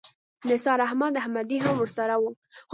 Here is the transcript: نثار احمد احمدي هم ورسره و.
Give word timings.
نثار 0.49 0.79
احمد 0.87 1.13
احمدي 1.21 1.57
هم 1.63 1.73
ورسره 1.79 2.15
و. 2.21 2.23